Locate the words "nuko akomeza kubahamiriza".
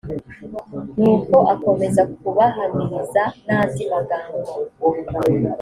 0.99-3.23